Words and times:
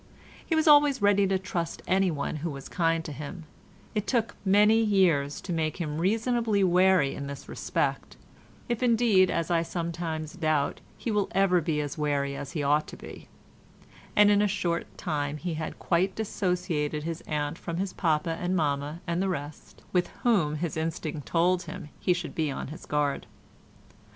He 0.43 0.55
was 0.55 0.67
always 0.67 0.99
ready 0.99 1.27
to 1.27 1.37
trust 1.37 1.83
anyone 1.85 2.37
who 2.37 2.49
was 2.49 2.67
kind 2.67 3.05
to 3.05 3.11
him; 3.11 3.43
it 3.93 4.07
took 4.07 4.35
many 4.43 4.81
years 4.83 5.39
to 5.41 5.53
make 5.53 5.77
him 5.77 5.99
reasonably 5.99 6.63
wary 6.63 7.13
in 7.13 7.27
this 7.27 7.47
respect—if 7.47 8.81
indeed, 8.81 9.29
as 9.29 9.51
I 9.51 9.61
sometimes 9.61 10.33
doubt, 10.33 10.81
he 10.97 11.13
ever 11.33 11.57
will 11.57 11.63
be 11.63 11.79
as 11.81 11.99
wary 11.99 12.35
as 12.35 12.53
he 12.53 12.63
ought 12.63 12.87
to 12.87 12.97
be—and 12.97 14.31
in 14.31 14.41
a 14.41 14.47
short 14.47 14.87
time 14.97 15.37
he 15.37 15.53
had 15.53 15.77
quite 15.77 16.15
dissociated 16.15 17.03
his 17.03 17.21
aunt 17.27 17.59
from 17.59 17.77
his 17.77 17.93
papa 17.93 18.39
and 18.41 18.55
mamma 18.55 19.01
and 19.05 19.21
the 19.21 19.29
rest, 19.29 19.83
with 19.93 20.07
whom 20.23 20.55
his 20.55 20.75
instinct 20.77 21.27
told 21.27 21.61
him 21.61 21.89
he 21.99 22.11
should 22.11 22.33
be 22.33 22.49
on 22.49 22.69
his 22.69 22.87
guard. 22.87 23.27